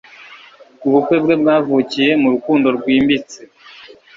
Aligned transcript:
ubukwe 0.87 1.15
bwe 1.23 1.35
bwavukiye 1.41 2.11
mu 2.21 2.27
rukundo 2.33 2.67
rwimbitse 2.77 3.39